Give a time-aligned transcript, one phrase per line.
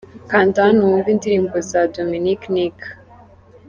[0.31, 2.77] Kanda hano wumve indirimbo za Dominic Nic.